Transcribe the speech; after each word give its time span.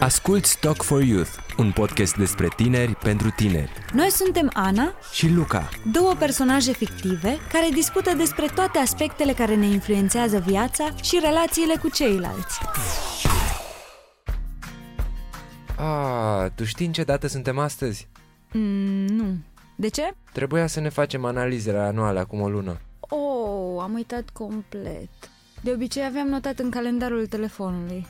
Asculți 0.00 0.58
Talk 0.60 0.82
for 0.82 1.02
Youth, 1.02 1.30
un 1.58 1.72
podcast 1.72 2.16
despre 2.16 2.48
tineri 2.56 2.94
pentru 2.96 3.30
tineri. 3.36 3.70
Noi 3.92 4.10
suntem 4.10 4.50
Ana 4.52 4.94
Și 5.12 5.28
Luca. 5.30 5.68
două 5.92 6.14
personaje 6.18 6.72
fictive 6.72 7.38
care 7.52 7.68
discută 7.74 8.14
despre 8.16 8.46
toate 8.54 8.78
aspectele 8.78 9.32
care 9.32 9.54
ne 9.54 9.66
influențează 9.66 10.38
viața 10.38 10.88
și 11.02 11.18
relațiile 11.22 11.74
cu 11.76 11.88
ceilalți. 11.90 12.58
A, 15.76 16.48
tu 16.54 16.64
știi 16.64 16.86
în 16.86 16.92
ce 16.92 17.02
dată 17.02 17.26
suntem 17.26 17.58
astăzi? 17.58 18.08
Mm, 18.52 19.06
nu. 19.06 19.36
De 19.76 19.88
ce? 19.88 20.10
Trebuia 20.32 20.66
să 20.66 20.80
ne 20.80 20.88
facem 20.88 21.24
analizele 21.24 21.78
anuale 21.78 22.18
acum 22.18 22.40
o 22.40 22.48
lună. 22.48 22.80
Oh, 23.00 23.82
am 23.82 23.92
uitat 23.94 24.30
complet. 24.32 25.08
De 25.60 25.70
obicei 25.70 26.04
aveam 26.04 26.26
notat 26.26 26.58
în 26.58 26.70
calendarul 26.70 27.26
telefonului. 27.26 28.06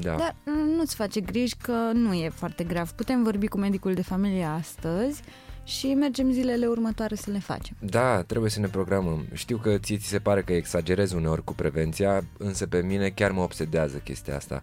Da. 0.00 0.14
Dar 0.16 0.34
mm, 0.44 0.68
nu-ți 0.76 0.94
face 0.94 1.20
griji 1.20 1.56
că 1.56 1.90
nu 1.94 2.14
e 2.14 2.28
foarte 2.28 2.64
grav. 2.64 2.90
Putem 2.90 3.22
vorbi 3.22 3.46
cu 3.46 3.58
medicul 3.58 3.94
de 3.94 4.02
familie 4.02 4.44
astăzi 4.44 5.22
și 5.64 5.94
mergem 5.94 6.30
zilele 6.30 6.66
următoare 6.66 7.14
să 7.14 7.30
le 7.30 7.38
facem. 7.38 7.76
Da, 7.78 8.22
trebuie 8.22 8.50
să 8.50 8.60
ne 8.60 8.66
programăm. 8.66 9.26
Știu 9.32 9.56
că 9.56 9.78
ție 9.78 9.96
ți 9.96 10.06
se 10.06 10.18
pare 10.18 10.42
că 10.42 10.52
exagerez 10.52 11.12
uneori 11.12 11.44
cu 11.44 11.54
prevenția, 11.54 12.24
însă 12.38 12.66
pe 12.66 12.82
mine 12.82 13.08
chiar 13.08 13.30
mă 13.30 13.40
obsedează 13.40 13.96
chestia 13.96 14.36
asta. 14.36 14.62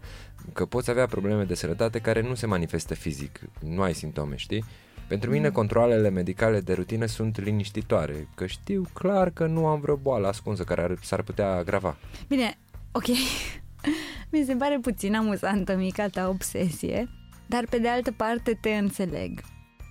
Că 0.54 0.66
poți 0.66 0.90
avea 0.90 1.05
probleme 1.05 1.43
de 1.43 1.54
sănătate 1.54 1.99
care 1.99 2.21
nu 2.21 2.34
se 2.34 2.45
manifestă 2.45 2.93
fizic, 2.93 3.40
nu 3.59 3.82
ai 3.82 3.93
simptome, 3.93 4.35
știi? 4.35 4.63
Pentru 5.07 5.30
mine 5.30 5.49
controlele 5.49 6.09
medicale 6.09 6.59
de 6.59 6.73
rutină 6.73 7.05
sunt 7.05 7.41
liniștitoare, 7.41 8.27
că 8.35 8.45
știu 8.45 8.84
clar 8.93 9.30
că 9.30 9.45
nu 9.45 9.68
am 9.68 9.80
vreo 9.80 9.95
boală 9.95 10.27
ascunsă 10.27 10.63
care 10.63 10.82
ar, 10.82 10.98
s-ar 11.02 11.21
putea 11.21 11.52
agrava. 11.52 11.98
Bine, 12.27 12.57
ok. 12.91 13.05
Mi 14.35 14.43
se 14.45 14.55
pare 14.55 14.79
puțin 14.79 15.15
amuzantă 15.15 15.75
mica 15.75 16.07
ta 16.07 16.27
obsesie, 16.29 17.09
dar 17.47 17.65
pe 17.69 17.77
de 17.77 17.87
altă 17.87 18.11
parte 18.11 18.57
te 18.61 18.69
înțeleg. 18.69 19.41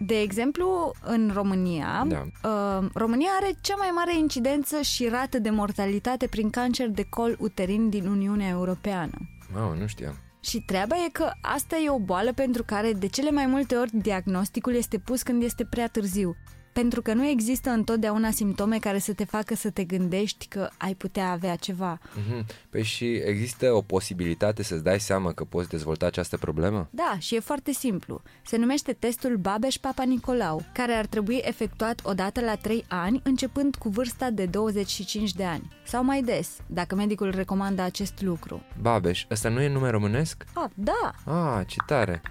De 0.07 0.21
exemplu, 0.21 0.93
în 1.05 1.31
România, 1.35 2.05
Da. 2.09 2.23
uh, 2.49 2.89
România 2.95 3.29
are 3.41 3.53
cea 3.61 3.75
mai 3.77 3.91
mare 3.95 4.19
incidență 4.19 4.81
și 4.81 5.09
rată 5.09 5.39
de 5.39 5.51
mortalitate 5.51 6.27
prin 6.27 6.51
cancer 6.51 6.89
de 6.89 7.03
col 7.09 7.37
uterin 7.39 7.89
din 7.91 8.07
Uniunea 8.07 8.49
Europeană. 8.49 9.19
Mamă, 9.55 9.75
nu 9.81 9.87
știam. 9.87 10.15
Și 10.41 10.61
treaba 10.61 10.97
e 11.07 11.09
că 11.13 11.31
asta 11.41 11.77
e 11.77 11.91
o 11.91 11.99
boală 11.99 12.33
pentru 12.33 12.63
care 12.65 12.93
de 12.93 13.07
cele 13.07 13.31
mai 13.31 13.47
multe 13.47 13.75
ori 13.75 13.91
diagnosticul 13.97 14.75
este 14.75 14.99
pus 14.99 15.23
când 15.23 15.43
este 15.43 15.65
prea 15.65 15.89
târziu. 15.89 16.37
Pentru 16.73 17.03
că 17.03 17.13
nu 17.13 17.27
există 17.27 17.71
întotdeauna 17.71 18.31
simptome 18.31 18.79
care 18.79 18.99
să 18.99 19.13
te 19.13 19.25
facă 19.25 19.55
să 19.55 19.71
te 19.71 19.85
gândești 19.85 20.47
că 20.47 20.69
ai 20.77 20.95
putea 20.95 21.31
avea 21.31 21.57
ceva. 21.57 21.99
Mhm. 22.15 22.47
Păi 22.71 22.83
și 22.83 23.15
există 23.15 23.73
o 23.73 23.81
posibilitate 23.81 24.63
să-ți 24.63 24.83
dai 24.83 25.01
seama 25.01 25.33
că 25.33 25.45
poți 25.45 25.69
dezvolta 25.69 26.07
această 26.07 26.37
problemă? 26.37 26.89
Da, 26.91 27.17
și 27.19 27.35
e 27.35 27.41
foarte 27.41 27.73
simplu. 27.73 28.23
Se 28.47 28.57
numește 28.57 28.93
testul 28.93 29.37
Babeș-Papa 29.37 30.03
Nicolau, 30.03 30.65
care 30.73 30.93
ar 30.93 31.07
trebui 31.07 31.41
efectuat 31.45 32.01
odată 32.05 32.41
la 32.41 32.55
3 32.55 32.85
ani, 32.89 33.21
începând 33.25 33.75
cu 33.77 33.89
vârsta 33.89 34.31
de 34.31 34.45
25 34.47 35.33
de 35.33 35.45
ani. 35.45 35.71
Sau 35.85 36.05
mai 36.05 36.23
des, 36.23 36.49
dacă 36.67 36.95
medicul 36.95 37.31
recomandă 37.31 37.83
acest 37.83 38.23
lucru. 38.23 38.63
Babeș, 38.81 39.27
ăsta 39.31 39.49
nu 39.49 39.61
e 39.61 39.69
nume 39.69 39.91
românesc? 39.91 40.45
Ah, 40.55 40.71
da! 40.75 41.13
Ah, 41.25 41.67
ce 41.67 41.77
tare! 41.87 42.23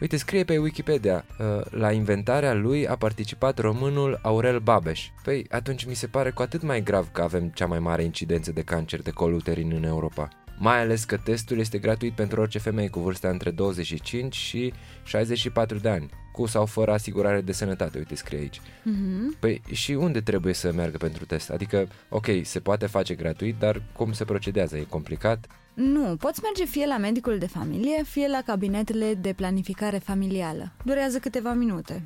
Uite, 0.00 0.16
scrie 0.16 0.44
pe 0.44 0.58
Wikipedia, 0.58 1.24
uh, 1.38 1.64
la 1.70 1.92
inventarea 1.92 2.54
lui 2.54 2.86
a 2.86 2.96
participat 2.96 3.58
românul 3.58 4.18
Aurel 4.22 4.58
Babeș. 4.58 5.08
Păi, 5.22 5.46
atunci 5.50 5.84
mi 5.84 5.94
se 5.94 6.06
pare 6.06 6.30
cu 6.30 6.42
atât 6.42 6.62
mai 6.62 6.82
grav 6.82 7.08
că 7.12 7.22
avem 7.22 7.48
cea 7.48 7.66
mai 7.66 7.78
mare 7.78 8.02
incidență 8.02 8.52
de 8.52 8.62
cancer 8.62 9.02
de 9.02 9.10
col 9.10 9.32
uterin 9.32 9.72
în 9.72 9.84
Europa. 9.84 10.28
Mai 10.58 10.80
ales 10.80 11.04
că 11.04 11.16
testul 11.16 11.58
este 11.58 11.78
gratuit 11.78 12.12
pentru 12.12 12.40
orice 12.40 12.58
femeie 12.58 12.88
cu 12.88 13.00
vârsta 13.00 13.28
între 13.28 13.50
25 13.50 14.34
și 14.34 14.72
64 15.04 15.78
de 15.78 15.88
ani, 15.88 16.08
cu 16.36 16.46
sau 16.46 16.66
fără 16.66 16.92
asigurare 16.92 17.40
de 17.40 17.52
sănătate, 17.52 17.98
uite 17.98 18.14
scrie 18.14 18.38
aici. 18.38 18.60
Mhm. 18.82 19.36
Păi 19.38 19.62
și 19.72 19.92
unde 19.92 20.20
trebuie 20.20 20.54
să 20.54 20.72
meargă 20.72 20.96
pentru 20.96 21.24
test? 21.24 21.50
Adică, 21.50 21.88
ok, 22.08 22.26
se 22.42 22.60
poate 22.60 22.86
face 22.86 23.14
gratuit, 23.14 23.54
dar 23.58 23.82
cum 23.92 24.12
se 24.12 24.24
procedează? 24.24 24.76
E 24.76 24.86
complicat? 24.88 25.46
Nu, 25.74 26.16
poți 26.16 26.40
merge 26.42 26.64
fie 26.64 26.86
la 26.86 26.96
medicul 26.96 27.38
de 27.38 27.46
familie, 27.46 28.02
fie 28.02 28.28
la 28.28 28.42
cabinetele 28.46 29.14
de 29.14 29.32
planificare 29.32 29.98
familială. 29.98 30.72
Durează 30.84 31.18
câteva 31.18 31.52
minute. 31.52 32.02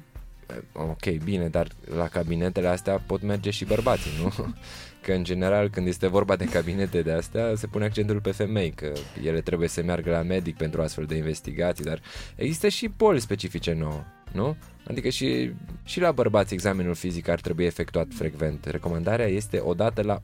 Ok, 0.72 1.06
bine, 1.25 1.49
dar 1.49 1.69
la 1.97 2.09
cabinetele 2.09 2.69
astea 2.69 3.03
pot 3.06 3.22
merge 3.22 3.50
și 3.50 3.65
bărbații, 3.65 4.10
nu? 4.22 4.32
Că 5.03 5.12
în 5.12 5.25
general 5.25 5.69
când 5.69 5.87
este 5.87 6.06
vorba 6.06 6.37
de 6.37 6.44
cabinete 6.44 7.03
de 7.03 7.12
astea 7.12 7.53
se 7.55 7.66
pune 7.66 7.84
accentul 7.84 8.21
pe 8.21 8.31
femei, 8.31 8.71
că 8.71 8.93
ele 9.22 9.41
trebuie 9.41 9.69
să 9.69 9.82
meargă 9.82 10.10
la 10.10 10.22
medic 10.22 10.56
pentru 10.56 10.82
astfel 10.82 11.05
de 11.05 11.15
investigații, 11.15 11.84
dar 11.84 12.00
există 12.37 12.69
și 12.69 12.91
boli 12.97 13.21
specifice 13.21 13.72
nouă, 13.72 14.05
nu? 14.33 14.57
Adică 14.87 15.09
și, 15.09 15.53
și 15.85 16.01
la 16.01 16.13
bărbați 16.13 16.55
examenul 16.55 16.95
fizic 16.95 17.29
ar 17.29 17.41
trebui 17.41 17.65
efectuat 17.65 18.07
frecvent. 18.15 18.65
Recomandarea 18.65 19.27
este 19.27 19.61
odată 19.65 20.03
la 20.03 20.21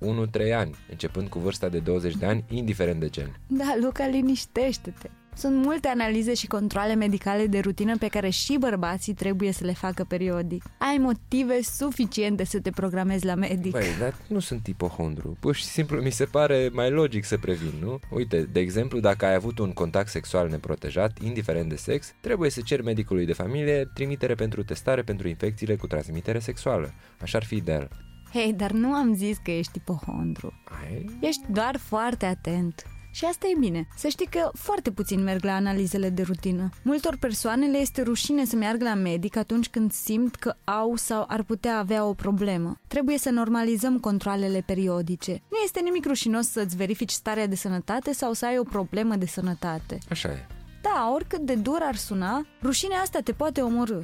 1-3 0.48 0.52
ani, 0.54 0.74
începând 0.90 1.28
cu 1.28 1.38
vârsta 1.38 1.68
de 1.68 1.78
20 1.78 2.16
de 2.16 2.26
ani, 2.26 2.44
indiferent 2.48 3.00
de 3.00 3.08
gen. 3.08 3.40
Da, 3.46 3.76
Luca, 3.80 4.06
liniștește-te. 4.06 5.08
Sunt 5.36 5.64
multe 5.64 5.88
analize 5.88 6.34
și 6.34 6.46
controle 6.46 6.94
medicale 6.94 7.46
de 7.46 7.58
rutină 7.58 7.98
pe 7.98 8.08
care 8.08 8.28
și 8.28 8.56
bărbații 8.58 9.14
trebuie 9.14 9.52
să 9.52 9.64
le 9.64 9.72
facă 9.72 10.04
periodic. 10.04 10.64
Ai 10.78 10.96
motive 10.98 11.62
suficiente 11.62 12.44
să 12.44 12.60
te 12.60 12.70
programezi 12.70 13.24
la 13.24 13.34
medic. 13.34 13.72
Băi, 13.72 13.86
dar 13.98 14.14
nu 14.28 14.38
sunt 14.38 14.66
ipohondru. 14.66 15.36
Pur 15.40 15.54
și 15.54 15.64
simplu 15.64 16.02
mi 16.02 16.10
se 16.10 16.24
pare 16.24 16.70
mai 16.72 16.90
logic 16.90 17.24
să 17.24 17.36
previn, 17.36 17.72
nu? 17.80 17.98
Uite, 18.10 18.42
de 18.42 18.60
exemplu, 18.60 19.00
dacă 19.00 19.26
ai 19.26 19.34
avut 19.34 19.58
un 19.58 19.72
contact 19.72 20.08
sexual 20.08 20.48
neprotejat, 20.48 21.18
indiferent 21.22 21.68
de 21.68 21.76
sex, 21.76 22.14
trebuie 22.20 22.50
să 22.50 22.60
ceri 22.60 22.82
medicului 22.82 23.26
de 23.26 23.32
familie 23.32 23.90
trimitere 23.94 24.34
pentru 24.34 24.64
testare 24.64 25.02
pentru 25.02 25.28
infecțiile 25.28 25.76
cu 25.76 25.86
transmitere 25.86 26.38
sexuală. 26.38 26.94
Așa 27.20 27.38
ar 27.38 27.44
fi 27.44 27.56
ideal. 27.56 27.88
Hei, 28.32 28.52
dar 28.52 28.70
nu 28.70 28.92
am 28.92 29.14
zis 29.14 29.36
că 29.42 29.50
ești 29.50 29.78
ipohondru. 29.78 30.52
Ai? 30.82 31.18
Ești 31.20 31.42
doar 31.52 31.76
foarte 31.76 32.26
atent. 32.26 32.86
Și 33.16 33.24
asta 33.24 33.46
e 33.46 33.58
bine. 33.58 33.88
Să 33.96 34.08
știi 34.08 34.26
că 34.26 34.50
foarte 34.54 34.90
puțin 34.90 35.22
merg 35.22 35.44
la 35.44 35.54
analizele 35.54 36.08
de 36.08 36.22
rutină. 36.22 36.68
Multor 36.82 37.16
persoane 37.16 37.66
le 37.66 37.76
este 37.76 38.02
rușine 38.02 38.44
să 38.44 38.56
meargă 38.56 38.84
la 38.84 38.94
medic 38.94 39.36
atunci 39.36 39.68
când 39.68 39.92
simt 39.92 40.34
că 40.34 40.54
au 40.64 40.96
sau 40.96 41.24
ar 41.28 41.42
putea 41.42 41.78
avea 41.78 42.04
o 42.04 42.14
problemă. 42.14 42.80
Trebuie 42.86 43.18
să 43.18 43.30
normalizăm 43.30 43.98
controlele 43.98 44.62
periodice. 44.66 45.42
Nu 45.50 45.56
este 45.64 45.80
nimic 45.80 46.06
rușinos 46.06 46.50
să-ți 46.50 46.76
verifici 46.76 47.10
starea 47.10 47.46
de 47.46 47.54
sănătate 47.54 48.12
sau 48.12 48.32
să 48.32 48.46
ai 48.46 48.58
o 48.58 48.62
problemă 48.62 49.14
de 49.14 49.26
sănătate. 49.26 49.98
Așa 50.10 50.28
e. 50.28 50.46
Da, 50.82 51.10
oricât 51.14 51.40
de 51.40 51.54
dur 51.54 51.78
ar 51.82 51.94
suna, 51.94 52.46
rușinea 52.62 52.98
asta 52.98 53.20
te 53.20 53.32
poate 53.32 53.60
omorâ. 53.60 54.00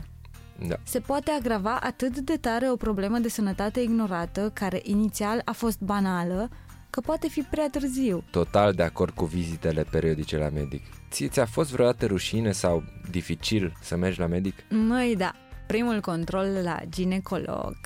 Da. 0.68 0.76
Se 0.82 0.98
poate 0.98 1.30
agrava 1.30 1.78
atât 1.82 2.18
de 2.18 2.36
tare 2.36 2.70
o 2.70 2.76
problemă 2.76 3.18
de 3.18 3.28
sănătate 3.28 3.80
ignorată, 3.80 4.50
care 4.54 4.80
inițial 4.82 5.42
a 5.44 5.52
fost 5.52 5.80
banală, 5.80 6.50
că 6.92 7.00
poate 7.00 7.28
fi 7.28 7.40
prea 7.40 7.68
târziu. 7.70 8.24
Total 8.30 8.72
de 8.72 8.82
acord 8.82 9.14
cu 9.14 9.24
vizitele 9.24 9.82
periodice 9.90 10.36
la 10.36 10.48
medic. 10.48 10.82
Ție 11.10 11.28
ți-a 11.28 11.46
fost 11.46 11.70
vreodată 11.70 12.06
rușine 12.06 12.52
sau 12.52 12.84
dificil 13.10 13.72
să 13.80 13.96
mergi 13.96 14.18
la 14.18 14.26
medic? 14.26 14.54
Măi, 14.70 15.14
da, 15.16 15.34
primul 15.66 16.00
control 16.00 16.46
la 16.62 16.80
ginecolog 16.88 17.76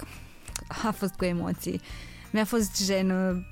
a 0.85 0.91
fost 0.91 1.15
cu 1.15 1.25
emoții. 1.25 1.81
Mi-a 2.31 2.45
fost 2.45 2.85
jenă, 2.85 3.47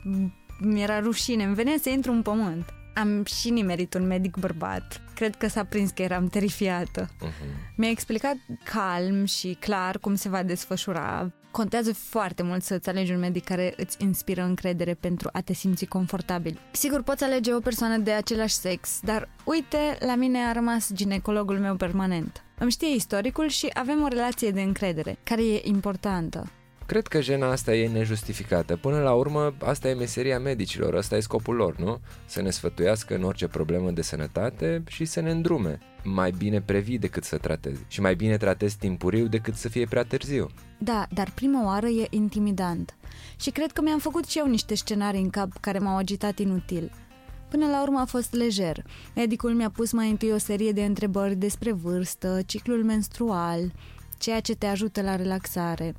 mi-era 0.58 1.00
rușine, 1.00 1.44
îmi 1.44 1.54
venea 1.54 1.74
să 1.80 1.88
intru 1.90 2.12
în 2.12 2.22
pământ. 2.22 2.74
Am 2.94 3.24
și 3.24 3.50
nimerit 3.50 3.94
un 3.94 4.06
medic 4.06 4.36
bărbat. 4.36 5.00
Cred 5.14 5.36
că 5.36 5.48
s-a 5.48 5.64
prins 5.64 5.90
că 5.90 6.02
eram 6.02 6.26
terifiată. 6.26 7.06
Uh-huh. 7.06 7.74
Mi-a 7.76 7.90
explicat 7.90 8.36
calm 8.64 9.24
și 9.24 9.56
clar 9.60 9.98
cum 9.98 10.14
se 10.14 10.28
va 10.28 10.42
desfășura. 10.42 11.32
Contează 11.50 11.92
foarte 11.92 12.42
mult 12.42 12.62
să-ți 12.62 12.88
alegi 12.88 13.12
un 13.12 13.18
medic 13.18 13.44
care 13.44 13.74
îți 13.76 13.96
inspiră 14.00 14.42
încredere 14.42 14.94
pentru 14.94 15.28
a 15.32 15.40
te 15.40 15.52
simți 15.52 15.84
confortabil. 15.84 16.60
Sigur, 16.70 17.02
poți 17.02 17.24
alege 17.24 17.54
o 17.54 17.60
persoană 17.60 17.96
de 17.96 18.12
același 18.12 18.54
sex, 18.54 19.00
dar 19.02 19.28
uite, 19.44 19.96
la 20.00 20.14
mine 20.14 20.38
a 20.38 20.52
rămas 20.52 20.92
ginecologul 20.92 21.58
meu 21.58 21.76
permanent. 21.76 22.44
Îmi 22.58 22.70
știe 22.70 22.94
istoricul 22.94 23.48
și 23.48 23.70
avem 23.72 24.02
o 24.02 24.08
relație 24.08 24.50
de 24.50 24.62
încredere, 24.62 25.18
care 25.22 25.42
e 25.42 25.60
importantă. 25.64 26.50
Cred 26.86 27.06
că 27.06 27.20
jena 27.20 27.50
asta 27.50 27.74
e 27.74 27.88
nejustificată. 27.88 28.76
Până 28.76 29.00
la 29.00 29.12
urmă, 29.12 29.54
asta 29.62 29.88
e 29.88 29.94
meseria 29.94 30.38
medicilor, 30.38 30.94
asta 30.94 31.16
e 31.16 31.20
scopul 31.20 31.54
lor, 31.54 31.76
nu? 31.76 32.00
Să 32.26 32.42
ne 32.42 32.50
sfătuiască 32.50 33.14
în 33.14 33.22
orice 33.22 33.46
problemă 33.46 33.90
de 33.90 34.02
sănătate 34.02 34.82
și 34.88 35.04
să 35.04 35.20
ne 35.20 35.30
îndrume. 35.30 35.78
Mai 36.02 36.30
bine 36.30 36.60
previi 36.60 36.98
decât 36.98 37.24
să 37.24 37.36
tratezi. 37.36 37.84
Și 37.88 38.00
mai 38.00 38.14
bine 38.14 38.36
tratezi 38.36 38.76
timpuriu 38.76 39.26
decât 39.26 39.54
să 39.54 39.68
fie 39.68 39.86
prea 39.86 40.04
târziu. 40.04 40.50
Da, 40.78 41.06
dar 41.12 41.30
prima 41.34 41.64
oară 41.64 41.86
e 41.86 42.06
intimidant. 42.10 42.96
Și 43.40 43.50
cred 43.50 43.72
că 43.72 43.80
mi-am 43.82 43.98
făcut 43.98 44.24
și 44.24 44.38
eu 44.38 44.46
niște 44.46 44.74
scenarii 44.74 45.22
în 45.22 45.30
cap 45.30 45.48
care 45.60 45.78
m-au 45.78 45.96
agitat 45.96 46.38
inutil. 46.38 46.90
Până 47.50 47.66
la 47.66 47.82
urmă 47.82 48.00
a 48.00 48.04
fost 48.04 48.32
lejer. 48.34 48.84
Medicul 49.14 49.54
mi-a 49.54 49.70
pus 49.70 49.92
mai 49.92 50.10
întâi 50.10 50.32
o 50.32 50.38
serie 50.38 50.72
de 50.72 50.84
întrebări 50.84 51.34
despre 51.34 51.72
vârstă, 51.72 52.40
ciclul 52.46 52.84
menstrual, 52.84 53.72
ceea 54.18 54.40
ce 54.40 54.54
te 54.54 54.66
ajută 54.66 55.02
la 55.02 55.16
relaxare. 55.16 55.94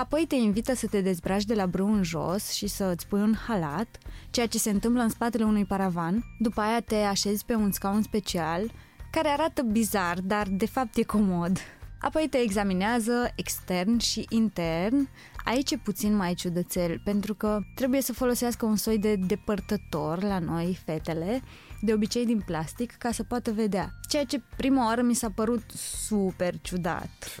Apoi 0.00 0.26
te 0.26 0.34
invită 0.34 0.74
să 0.74 0.86
te 0.86 1.00
dezbraci 1.00 1.44
de 1.44 1.54
la 1.54 1.66
brâu 1.66 1.92
în 1.92 2.02
jos 2.02 2.50
și 2.50 2.66
să 2.66 2.84
îți 2.84 3.06
pui 3.06 3.20
un 3.20 3.34
halat, 3.46 3.98
ceea 4.30 4.46
ce 4.46 4.58
se 4.58 4.70
întâmplă 4.70 5.02
în 5.02 5.08
spatele 5.08 5.44
unui 5.44 5.64
paravan. 5.64 6.24
După 6.38 6.60
aia 6.60 6.80
te 6.80 6.94
așezi 6.94 7.44
pe 7.44 7.54
un 7.54 7.72
scaun 7.72 8.02
special, 8.02 8.72
care 9.10 9.28
arată 9.28 9.62
bizar, 9.62 10.18
dar 10.20 10.46
de 10.50 10.66
fapt 10.66 10.96
e 10.96 11.02
comod. 11.02 11.58
Apoi 12.00 12.26
te 12.30 12.38
examinează 12.38 13.32
extern 13.34 13.98
și 13.98 14.26
intern. 14.28 15.08
Aici 15.44 15.70
e 15.70 15.76
puțin 15.76 16.16
mai 16.16 16.34
ciudățel, 16.34 17.00
pentru 17.04 17.34
că 17.34 17.60
trebuie 17.74 18.00
să 18.00 18.12
folosească 18.12 18.64
un 18.66 18.76
soi 18.76 18.98
de 18.98 19.14
depărtător 19.14 20.22
la 20.22 20.38
noi, 20.38 20.78
fetele, 20.84 21.42
de 21.80 21.92
obicei 21.92 22.26
din 22.26 22.42
plastic, 22.46 22.92
ca 22.92 23.12
să 23.12 23.22
poată 23.22 23.52
vedea. 23.52 23.90
Ceea 24.08 24.24
ce 24.24 24.42
prima 24.56 24.86
oară 24.86 25.02
mi 25.02 25.14
s-a 25.14 25.30
părut 25.30 25.70
super 26.06 26.54
ciudat. 26.62 27.40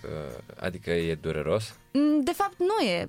Adică 0.60 0.90
e 0.90 1.14
dureros? 1.14 1.74
Mm, 1.92 2.20
de 2.20 2.32
fapt, 2.32 2.58
nu 2.58 2.86
e. 2.86 3.08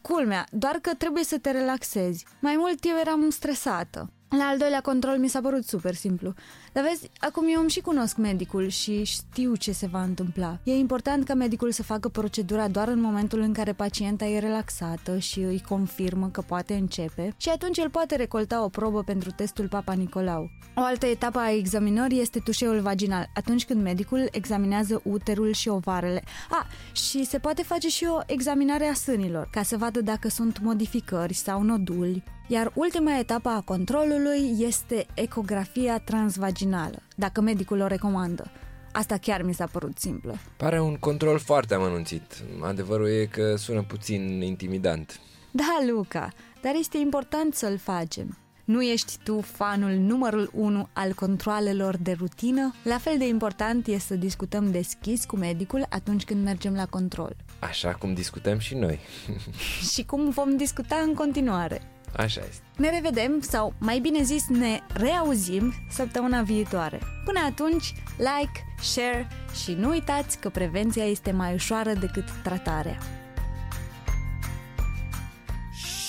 Culmea, 0.00 0.46
doar 0.50 0.78
că 0.80 0.94
trebuie 0.94 1.24
să 1.24 1.38
te 1.38 1.50
relaxezi. 1.50 2.26
Mai 2.40 2.54
mult 2.58 2.84
eu 2.84 2.96
eram 3.00 3.30
stresată. 3.30 4.10
La 4.38 4.44
al 4.44 4.58
doilea 4.58 4.80
control 4.80 5.18
mi 5.18 5.28
s-a 5.28 5.40
părut 5.40 5.64
super 5.64 5.94
simplu. 5.94 6.34
Dar 6.72 6.84
vezi, 6.84 7.10
acum 7.20 7.44
eu 7.54 7.60
îmi 7.60 7.70
și 7.70 7.80
cunosc 7.80 8.16
medicul 8.16 8.68
și 8.68 9.04
știu 9.04 9.54
ce 9.54 9.72
se 9.72 9.86
va 9.86 10.02
întâmpla. 10.02 10.58
E 10.62 10.72
important 10.72 11.24
ca 11.24 11.34
medicul 11.34 11.72
să 11.72 11.82
facă 11.82 12.08
procedura 12.08 12.68
doar 12.68 12.88
în 12.88 13.00
momentul 13.00 13.40
în 13.40 13.52
care 13.52 13.72
pacienta 13.72 14.24
e 14.24 14.38
relaxată 14.38 15.18
și 15.18 15.38
îi 15.38 15.64
confirmă 15.68 16.28
că 16.28 16.40
poate 16.40 16.74
începe 16.74 17.34
și 17.36 17.48
atunci 17.48 17.78
el 17.78 17.90
poate 17.90 18.16
recolta 18.16 18.64
o 18.64 18.68
probă 18.68 19.02
pentru 19.02 19.30
testul 19.30 19.68
Papa 19.68 19.92
Nicolau. 19.92 20.50
O 20.76 20.80
altă 20.82 21.06
etapă 21.06 21.38
a 21.38 21.50
examinării 21.50 22.20
este 22.20 22.38
tușeul 22.38 22.80
vaginal, 22.80 23.30
atunci 23.34 23.64
când 23.64 23.82
medicul 23.82 24.28
examinează 24.30 25.00
uterul 25.04 25.52
și 25.52 25.68
ovarele. 25.68 26.22
A, 26.50 26.66
și 26.92 27.24
se 27.24 27.38
poate 27.38 27.62
face 27.62 27.88
și 27.88 28.04
o 28.04 28.18
examinare 28.26 28.86
a 28.86 28.94
sânilor, 28.94 29.48
ca 29.50 29.62
să 29.62 29.76
vadă 29.76 30.00
dacă 30.00 30.28
sunt 30.28 30.60
modificări 30.60 31.34
sau 31.34 31.62
noduli. 31.62 32.22
Iar 32.46 32.72
ultima 32.74 33.18
etapă 33.18 33.48
a 33.48 33.60
controlului 33.60 34.54
este 34.58 35.06
ecografia 35.14 35.98
transvaginală, 35.98 37.02
dacă 37.16 37.40
medicul 37.40 37.80
o 37.80 37.86
recomandă. 37.86 38.50
Asta 38.92 39.16
chiar 39.16 39.42
mi 39.42 39.54
s-a 39.54 39.66
părut 39.66 39.98
simplă. 39.98 40.34
Pare 40.56 40.80
un 40.80 40.96
control 40.96 41.38
foarte 41.38 41.74
amănunțit. 41.74 42.42
Adevărul 42.60 43.08
e 43.08 43.26
că 43.26 43.56
sună 43.56 43.82
puțin 43.82 44.40
intimidant. 44.40 45.20
Da, 45.50 45.78
Luca, 45.90 46.32
dar 46.62 46.74
este 46.78 46.98
important 46.98 47.54
să-l 47.54 47.78
facem. 47.78 48.36
Nu 48.64 48.82
ești 48.82 49.18
tu 49.24 49.40
fanul 49.40 49.90
numărul 49.90 50.50
1 50.52 50.88
al 50.92 51.12
controalelor 51.14 51.96
de 51.96 52.12
rutină? 52.12 52.74
La 52.82 52.98
fel 52.98 53.18
de 53.18 53.26
important 53.26 53.86
e 53.86 53.98
să 53.98 54.14
discutăm 54.14 54.70
deschis 54.70 55.24
cu 55.24 55.36
medicul 55.36 55.86
atunci 55.88 56.24
când 56.24 56.44
mergem 56.44 56.74
la 56.74 56.86
control. 56.86 57.36
Așa 57.58 57.94
cum 57.94 58.14
discutăm 58.14 58.58
și 58.58 58.74
noi. 58.74 58.98
și 59.92 60.04
cum 60.04 60.30
vom 60.30 60.56
discuta 60.56 60.96
în 60.96 61.14
continuare. 61.14 61.82
Așa 62.16 62.40
este. 62.48 62.62
Ne 62.76 62.90
revedem, 62.90 63.40
sau 63.40 63.74
mai 63.78 63.98
bine 63.98 64.22
zis, 64.22 64.48
ne 64.48 64.80
reauzim 64.94 65.74
săptămâna 65.90 66.42
viitoare. 66.42 66.98
Până 67.24 67.40
atunci, 67.46 67.94
like, 68.16 68.64
share 68.80 69.28
și 69.62 69.72
nu 69.72 69.88
uitați 69.88 70.38
că 70.38 70.48
prevenția 70.48 71.04
este 71.04 71.30
mai 71.30 71.54
ușoară 71.54 71.92
decât 71.92 72.24
tratarea. 72.42 72.98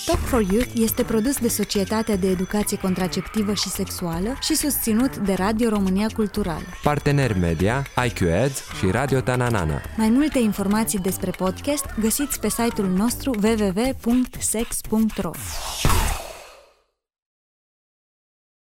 Talk 0.06 0.18
for 0.18 0.40
Youth 0.52 0.68
este 0.74 1.02
produs 1.02 1.38
de 1.38 1.48
Societatea 1.48 2.16
de 2.16 2.28
Educație 2.28 2.78
Contraceptivă 2.78 3.54
și 3.54 3.68
Sexuală 3.68 4.38
și 4.40 4.54
susținut 4.54 5.16
de 5.16 5.32
Radio 5.32 5.68
România 5.68 6.06
Culturală. 6.14 6.64
Partener 6.82 7.36
media, 7.38 7.86
IQ 8.06 8.20
Ads 8.44 8.62
și 8.78 8.90
Radio 8.90 9.20
Tananana. 9.20 9.80
Mai 9.96 10.08
multe 10.08 10.38
informații 10.38 10.98
despre 10.98 11.30
podcast 11.30 11.86
găsiți 12.00 12.40
pe 12.40 12.48
site-ul 12.48 12.88
nostru 12.88 13.30
www.sex.ro. 13.42 15.30